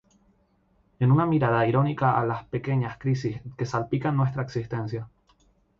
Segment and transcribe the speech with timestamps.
[0.97, 5.07] Es una mirada irónica a las pequeñas crisis que salpican nuestra existencia.